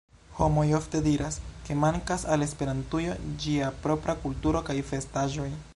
[0.35, 5.51] Homoj ofte diras, ke mankas al Esperantujo ĝia propra kulturo kaj vestaĵoj